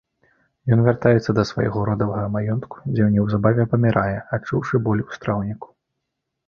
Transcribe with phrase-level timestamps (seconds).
[0.75, 5.67] Ён вяртаецца да свайго родавага маёнтку, дзе неўзабаве памірае, адчуўшы боль у страўніку.